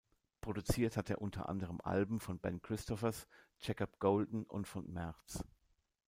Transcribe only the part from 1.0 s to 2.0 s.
er unter anderem